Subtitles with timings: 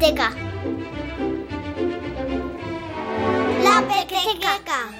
[0.00, 0.20] La
[3.86, 4.90] pequeteca.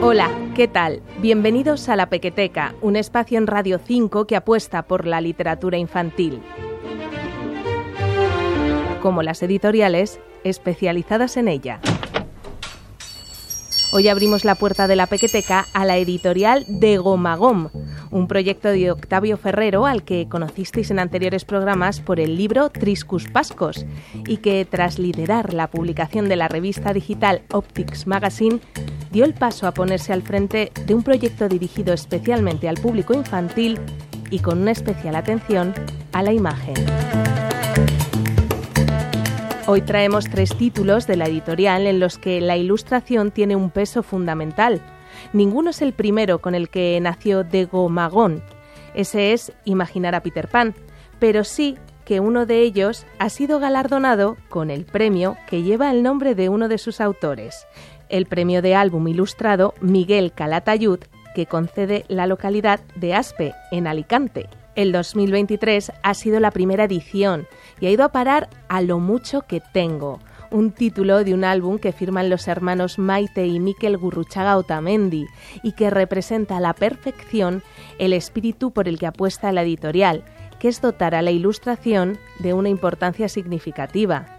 [0.00, 1.02] Hola, ¿qué tal?
[1.18, 6.40] Bienvenidos a La Pequeteca, un espacio en Radio 5 que apuesta por la literatura infantil.
[9.02, 11.80] Como las editoriales especializadas en ella.
[13.92, 17.68] Hoy abrimos la puerta de la Pequeteca a la editorial de Gomagom,
[18.10, 23.28] un proyecto de Octavio Ferrero al que conocisteis en anteriores programas por el libro Triscus
[23.28, 23.86] Pascos
[24.26, 28.58] y que tras liderar la publicación de la revista digital Optics Magazine
[29.12, 33.78] dio el paso a ponerse al frente de un proyecto dirigido especialmente al público infantil
[34.30, 35.72] y con una especial atención
[36.12, 36.74] a la imagen.
[39.68, 44.04] Hoy traemos tres títulos de la editorial en los que la ilustración tiene un peso
[44.04, 44.80] fundamental.
[45.32, 48.44] Ninguno es el primero con el que nació Dego Magón.
[48.94, 50.76] Ese es Imaginar a Peter Pan,
[51.18, 56.04] pero sí que uno de ellos ha sido galardonado con el premio que lleva el
[56.04, 57.66] nombre de uno de sus autores,
[58.08, 61.00] el premio de álbum ilustrado Miguel Calatayud,
[61.34, 64.48] que concede la localidad de Aspe, en Alicante.
[64.76, 67.48] El 2023 ha sido la primera edición
[67.80, 71.78] y ha ido a parar a Lo mucho que tengo, un título de un álbum
[71.78, 75.24] que firman los hermanos Maite y Miquel Gurruchaga Otamendi
[75.62, 77.62] y que representa a la perfección
[77.98, 80.24] el espíritu por el que apuesta la editorial,
[80.58, 84.35] que es dotar a la ilustración de una importancia significativa.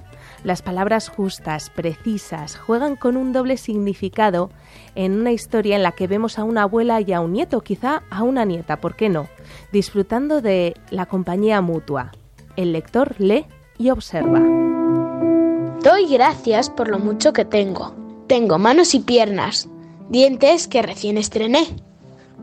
[0.47, 4.49] Las palabras justas, precisas, juegan con un doble significado
[4.95, 8.03] en una historia en la que vemos a una abuela y a un nieto, quizá
[8.09, 9.27] a una nieta, ¿por qué no?
[9.73, 12.13] Disfrutando de la compañía mutua.
[12.55, 13.45] El lector lee
[13.77, 14.39] y observa.
[15.83, 17.93] Doy gracias por lo mucho que tengo.
[18.27, 19.67] Tengo manos y piernas,
[20.07, 21.75] dientes que recién estrené.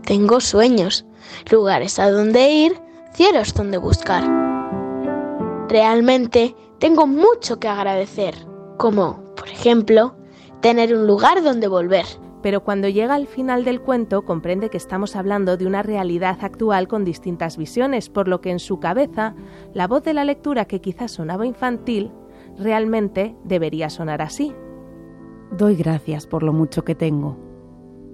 [0.04, 1.06] Tengo sueños,
[1.50, 2.78] lugares a donde ir,
[3.14, 4.43] cielos donde buscar.
[5.74, 8.36] Realmente tengo mucho que agradecer,
[8.78, 10.14] como, por ejemplo,
[10.60, 12.04] tener un lugar donde volver.
[12.44, 16.86] Pero cuando llega al final del cuento comprende que estamos hablando de una realidad actual
[16.86, 19.34] con distintas visiones, por lo que en su cabeza
[19.72, 22.12] la voz de la lectura que quizás sonaba infantil
[22.56, 24.54] realmente debería sonar así.
[25.50, 27.36] Doy gracias por lo mucho que tengo.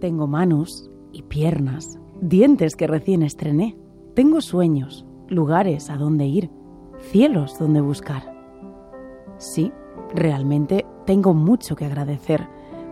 [0.00, 3.76] Tengo manos y piernas, dientes que recién estrené.
[4.14, 6.50] Tengo sueños, lugares a donde ir,
[7.00, 8.22] cielos donde buscar.
[9.38, 9.72] Sí,
[10.14, 12.46] realmente tengo mucho que agradecer,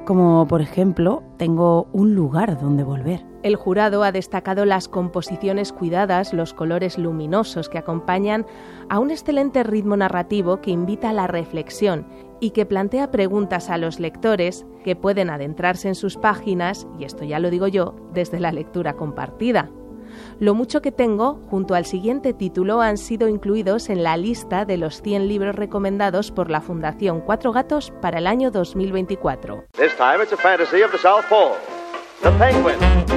[0.04, 3.26] como por ejemplo tengo un lugar donde volver.
[3.42, 8.46] El jurado ha destacado las composiciones cuidadas, los colores luminosos que acompañan
[8.88, 12.06] a un excelente ritmo narrativo que invita a la reflexión
[12.40, 17.24] y que plantea preguntas a los lectores que pueden adentrarse en sus páginas, y esto
[17.24, 19.70] ya lo digo yo, desde la lectura compartida.
[20.40, 24.76] Lo mucho que tengo, junto al siguiente título, han sido incluidos en la lista de
[24.76, 29.64] los 100 libros recomendados por la Fundación Cuatro Gatos para el año 2024.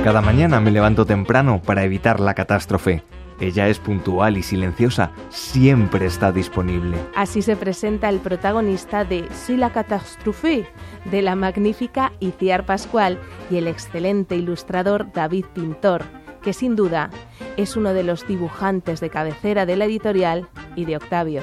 [0.03, 3.03] Cada mañana me levanto temprano para evitar la catástrofe.
[3.39, 6.97] Ella es puntual y silenciosa, siempre está disponible.
[7.15, 10.67] Así se presenta el protagonista de Si la catástrofe,
[11.05, 13.17] de la magnífica Iciar Pascual
[13.49, 17.09] y el excelente ilustrador David Pintor que sin duda
[17.57, 21.41] es uno de los dibujantes de cabecera de la editorial y de Octavio.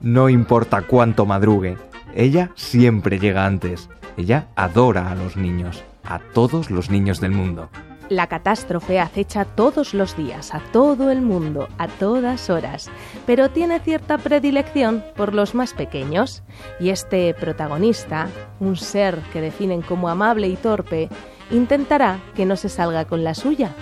[0.00, 1.76] No importa cuánto madrugue,
[2.14, 3.88] ella siempre llega antes.
[4.16, 7.68] Ella adora a los niños, a todos los niños del mundo.
[8.08, 12.88] La catástrofe acecha todos los días, a todo el mundo, a todas horas,
[13.26, 16.44] pero tiene cierta predilección por los más pequeños.
[16.78, 18.28] Y este protagonista,
[18.60, 21.08] un ser que definen como amable y torpe,
[21.50, 23.74] intentará que no se salga con la suya,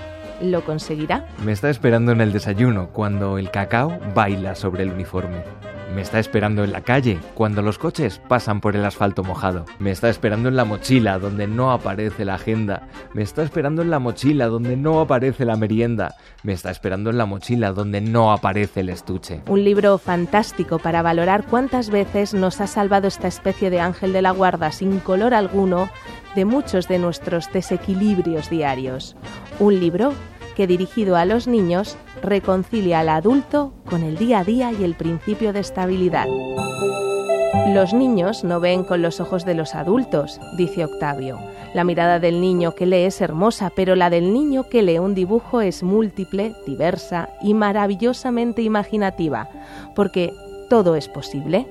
[0.42, 1.26] ¿Lo conseguirá?
[1.44, 5.42] Me está esperando en el desayuno cuando el cacao baila sobre el uniforme.
[5.94, 9.64] Me está esperando en la calle cuando los coches pasan por el asfalto mojado.
[9.78, 12.88] Me está esperando en la mochila donde no aparece la agenda.
[13.12, 16.16] Me está esperando en la mochila donde no aparece la merienda.
[16.42, 19.42] Me está esperando en la mochila donde no aparece el estuche.
[19.46, 24.22] Un libro fantástico para valorar cuántas veces nos ha salvado esta especie de ángel de
[24.22, 25.88] la guarda sin color alguno
[26.34, 29.14] de muchos de nuestros desequilibrios diarios.
[29.60, 30.12] Un libro
[30.54, 34.94] que dirigido a los niños reconcilia al adulto con el día a día y el
[34.94, 36.26] principio de estabilidad.
[37.68, 41.38] Los niños no ven con los ojos de los adultos, dice Octavio.
[41.72, 45.14] La mirada del niño que lee es hermosa, pero la del niño que lee un
[45.14, 49.48] dibujo es múltiple, diversa y maravillosamente imaginativa,
[49.96, 50.32] porque
[50.70, 51.66] todo es posible.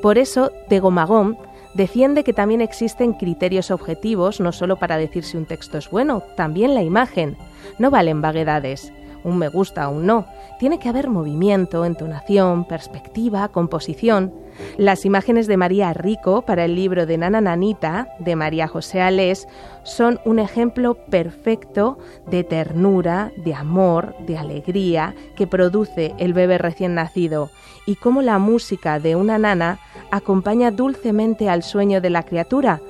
[0.00, 1.36] Por eso, Tegomagón
[1.74, 6.22] Defiende que también existen criterios objetivos no solo para decir si un texto es bueno,
[6.36, 7.36] también la imagen.
[7.78, 8.92] No valen vaguedades,
[9.24, 10.26] un me gusta o un no.
[10.58, 14.32] Tiene que haber movimiento, entonación, perspectiva, composición.
[14.76, 19.48] Las imágenes de María Rico para el libro de Nana Nanita de María José Alés
[19.82, 26.94] son un ejemplo perfecto de ternura, de amor, de alegría que produce el bebé recién
[26.94, 27.50] nacido
[27.86, 29.78] y cómo la música de una nana
[30.10, 32.80] acompaña dulcemente al sueño de la criatura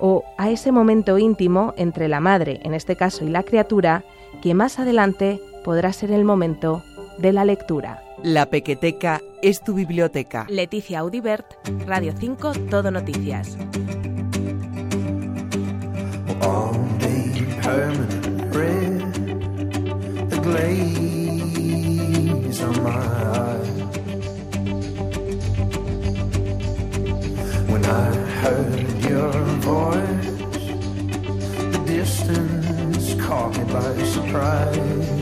[0.00, 4.02] o a ese momento íntimo entre la madre, en este caso, y la criatura,
[4.42, 6.82] que más adelante podrá ser el momento
[7.18, 8.02] de la lectura.
[8.22, 10.46] La Pequeteca es tu biblioteca.
[10.48, 11.46] Leticia Audibert,
[11.86, 13.56] Radio 5, Todo Noticias.
[27.68, 30.26] When I heard your voice,
[31.72, 35.21] the distance caught me by surprise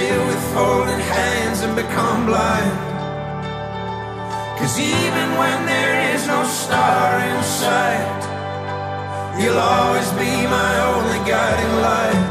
[0.00, 2.72] sit with folded hands and become blind.
[4.58, 8.20] Cause even when there is no star in sight,
[9.40, 12.22] you'll always be my only guiding light.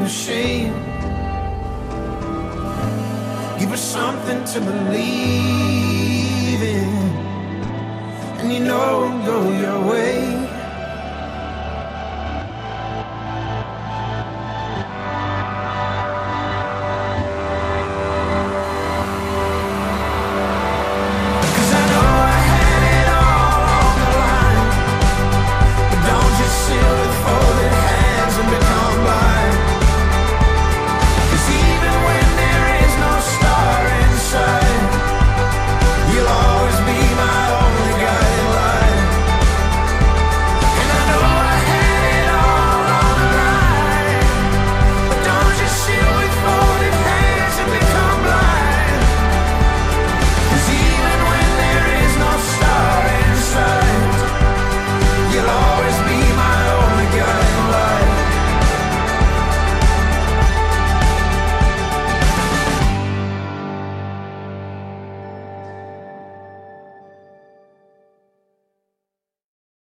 [0.02, 0.74] and ashamed,
[3.60, 6.90] give us something to believe in,
[8.40, 10.51] and you know it'll go your way.